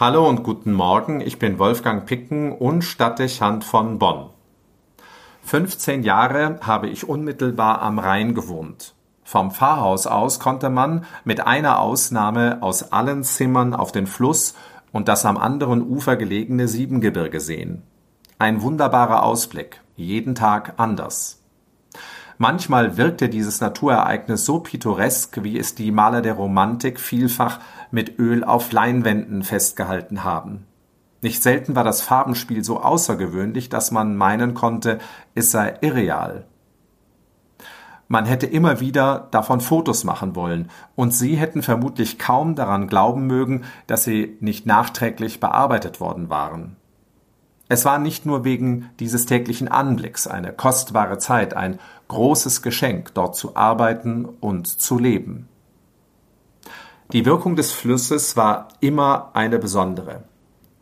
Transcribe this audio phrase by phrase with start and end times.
[0.00, 4.30] Hallo und guten Morgen, ich bin Wolfgang Picken und Stadtdechant von Bonn.
[5.42, 8.94] 15 Jahre habe ich unmittelbar am Rhein gewohnt.
[9.24, 14.54] Vom Pfarrhaus aus konnte man mit einer Ausnahme aus allen Zimmern auf den Fluss
[14.90, 17.82] und das am anderen Ufer gelegene Siebengebirge sehen.
[18.38, 21.42] Ein wunderbarer Ausblick, jeden Tag anders.
[22.42, 27.60] Manchmal wirkte dieses Naturereignis so pittoresk, wie es die Maler der Romantik vielfach
[27.90, 30.64] mit Öl auf Leinwänden festgehalten haben.
[31.20, 35.00] Nicht selten war das Farbenspiel so außergewöhnlich, dass man meinen konnte,
[35.34, 36.46] es sei irreal.
[38.08, 43.26] Man hätte immer wieder davon Fotos machen wollen, und Sie hätten vermutlich kaum daran glauben
[43.26, 46.76] mögen, dass sie nicht nachträglich bearbeitet worden waren.
[47.72, 53.36] Es war nicht nur wegen dieses täglichen Anblicks eine kostbare Zeit, ein großes Geschenk, dort
[53.36, 55.48] zu arbeiten und zu leben.
[57.12, 60.24] Die Wirkung des Flusses war immer eine besondere.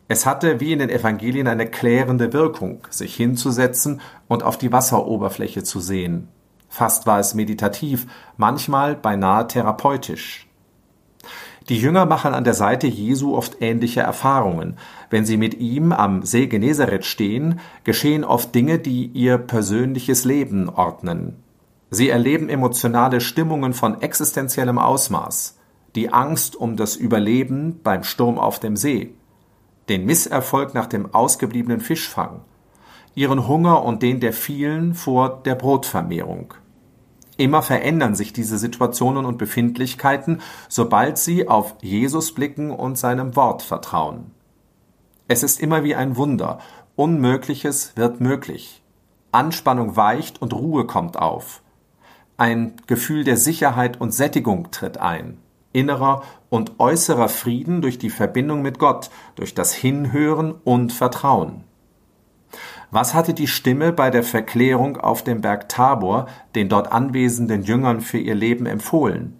[0.07, 5.61] Es hatte wie in den Evangelien eine klärende Wirkung, sich hinzusetzen und auf die Wasseroberfläche
[5.61, 6.29] zu sehen.
[6.69, 10.48] Fast war es meditativ, manchmal beinahe therapeutisch.
[11.69, 14.77] Die Jünger machen an der Seite Jesu oft ähnliche Erfahrungen.
[15.11, 20.67] Wenn sie mit ihm am See Genezareth stehen, geschehen oft Dinge, die ihr persönliches Leben
[20.67, 21.35] ordnen.
[21.91, 25.59] Sie erleben emotionale Stimmungen von existenziellem Ausmaß,
[25.95, 29.13] die Angst um das Überleben beim Sturm auf dem See,
[29.89, 32.41] den Misserfolg nach dem ausgebliebenen Fischfang,
[33.13, 36.53] ihren Hunger und den der vielen vor der Brotvermehrung.
[37.39, 43.61] Immer verändern sich diese Situationen und Befindlichkeiten, sobald sie auf Jesus blicken und seinem Wort
[43.61, 44.31] vertrauen.
[45.29, 46.59] Es ist immer wie ein Wunder.
[46.97, 48.83] Unmögliches wird möglich.
[49.31, 51.61] Anspannung weicht und Ruhe kommt auf.
[52.35, 55.37] Ein Gefühl der Sicherheit und Sättigung tritt ein.
[55.71, 61.63] Innerer und äußerer Frieden durch die Verbindung mit Gott, durch das Hinhören und Vertrauen.
[62.91, 68.01] Was hatte die Stimme bei der Verklärung auf dem Berg Tabor den dort anwesenden Jüngern
[68.01, 69.39] für ihr Leben empfohlen?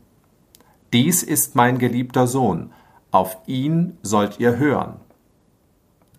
[0.93, 2.71] Dies ist mein geliebter Sohn,
[3.11, 4.99] auf ihn sollt ihr hören.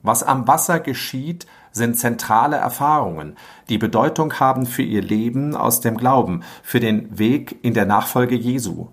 [0.03, 3.37] Was am Wasser geschieht, sind zentrale Erfahrungen,
[3.69, 8.35] die Bedeutung haben für ihr Leben aus dem Glauben, für den Weg in der Nachfolge
[8.35, 8.89] Jesu.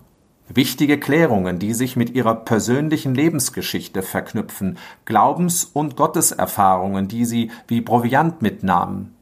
[0.48, 7.82] Wichtige Klärungen, die sich mit ihrer persönlichen Lebensgeschichte verknüpfen, Glaubens- und Gotteserfahrungen, die sie wie
[7.82, 9.14] Proviant mitnahmen.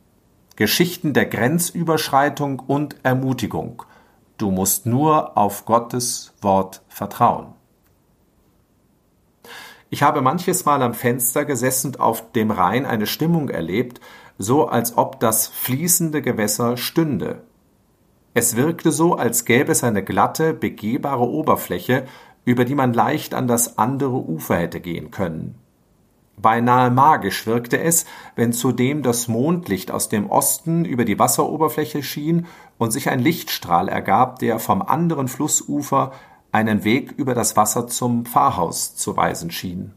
[0.54, 3.82] Geschichten der Grenzüberschreitung und Ermutigung.
[4.38, 7.48] Du musst nur auf Gottes Wort vertrauen.
[9.90, 14.00] Ich habe manches Mal am Fenster gesessen und auf dem Rhein eine Stimmung erlebt,
[14.38, 17.42] so als ob das fließende Gewässer stünde,
[18.36, 22.04] es wirkte so, als gäbe es eine glatte, begehbare Oberfläche,
[22.44, 25.54] über die man leicht an das andere Ufer hätte gehen können.
[26.36, 28.04] Beinahe magisch wirkte es,
[28.34, 32.44] wenn zudem das Mondlicht aus dem Osten über die Wasseroberfläche schien
[32.76, 36.12] und sich ein Lichtstrahl ergab, der vom anderen Flussufer
[36.52, 39.94] einen Weg über das Wasser zum Pfarrhaus zu weisen schien.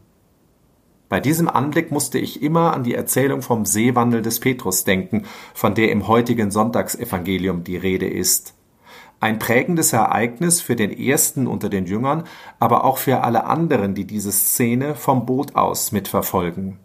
[1.10, 5.74] Bei diesem Anblick musste ich immer an die Erzählung vom Seewandel des Petrus denken, von
[5.74, 8.54] der im heutigen Sonntagsevangelium die Rede ist.
[9.18, 12.22] Ein prägendes Ereignis für den ersten unter den Jüngern,
[12.60, 16.78] aber auch für alle anderen, die diese Szene vom Boot aus mitverfolgen.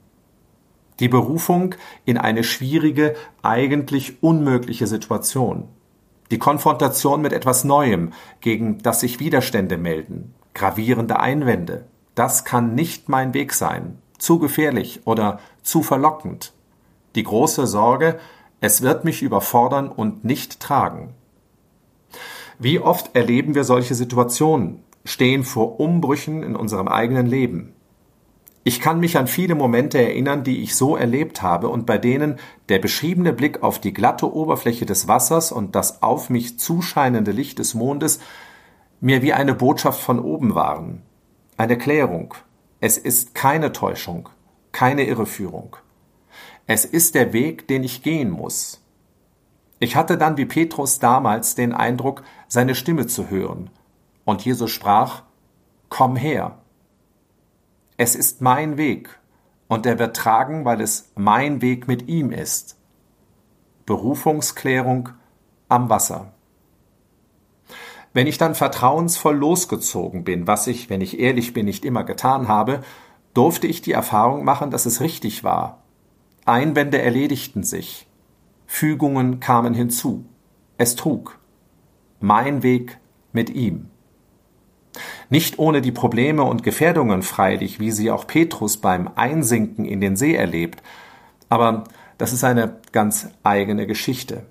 [1.00, 5.68] Die Berufung in eine schwierige, eigentlich unmögliche Situation.
[6.32, 11.86] Die Konfrontation mit etwas Neuem, gegen das sich Widerstände melden, gravierende Einwände.
[12.16, 16.54] Das kann nicht mein Weg sein zu gefährlich oder zu verlockend.
[17.16, 18.20] Die große Sorge,
[18.62, 21.14] es wird mich überfordern und nicht tragen.
[22.58, 27.74] Wie oft erleben wir solche Situationen, stehen vor Umbrüchen in unserem eigenen Leben.
[28.64, 32.40] Ich kann mich an viele Momente erinnern, die ich so erlebt habe und bei denen
[32.68, 37.60] der beschriebene Blick auf die glatte Oberfläche des Wassers und das auf mich zuscheinende Licht
[37.60, 38.20] des Mondes
[39.02, 41.04] mir wie eine Botschaft von oben waren,
[41.58, 42.34] eine Klärung,
[42.86, 44.30] es ist keine Täuschung,
[44.72, 45.76] keine Irreführung.
[46.68, 48.80] Es ist der Weg, den ich gehen muss.
[49.80, 53.72] Ich hatte dann wie Petrus damals den Eindruck, seine Stimme zu hören.
[54.24, 55.24] Und Jesus sprach,
[55.90, 56.60] Komm her.
[57.98, 59.20] Es ist mein Weg,
[59.68, 62.78] und er wird tragen, weil es mein Weg mit ihm ist.
[63.88, 65.10] Berufungsklärung
[65.70, 66.35] am Wasser.
[68.16, 72.48] Wenn ich dann vertrauensvoll losgezogen bin, was ich, wenn ich ehrlich bin, nicht immer getan
[72.48, 72.80] habe,
[73.34, 75.84] durfte ich die Erfahrung machen, dass es richtig war.
[76.46, 78.08] Einwände erledigten sich.
[78.68, 80.24] Fügungen kamen hinzu.
[80.78, 81.40] Es trug.
[82.22, 83.00] Mein Weg
[83.34, 83.90] mit ihm.
[85.30, 90.16] Nicht ohne die Probleme und Gefährdungen freilich, wie sie auch Petrus beim Einsinken in den
[90.16, 90.82] See erlebt,
[91.50, 91.84] aber
[92.18, 94.46] das ist eine ganz eigene Geschichte.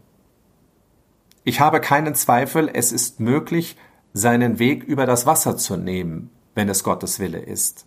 [1.47, 3.77] Ich habe keinen Zweifel, es ist möglich,
[4.15, 7.87] seinen Weg über das Wasser zu nehmen, wenn es Gottes Wille ist.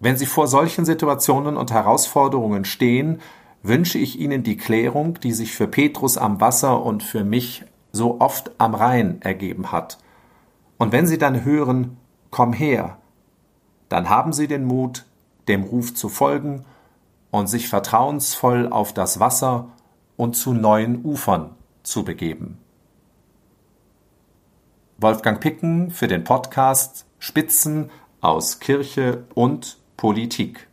[0.00, 3.20] Wenn Sie vor solchen Situationen und Herausforderungen stehen,
[3.62, 8.20] wünsche ich Ihnen die Klärung, die sich für Petrus am Wasser und für mich so
[8.20, 9.98] oft am Rhein ergeben hat.
[10.78, 11.96] Und wenn Sie dann hören,
[12.30, 12.98] komm her,
[13.88, 15.06] dann haben Sie den Mut,
[15.46, 16.64] dem Ruf zu folgen
[17.30, 19.68] und sich vertrauensvoll auf das Wasser
[20.16, 21.54] und zu neuen Ufern
[21.88, 22.58] zu begeben.
[24.98, 27.90] Wolfgang Picken für den Podcast Spitzen
[28.20, 30.68] aus Kirche und Politik.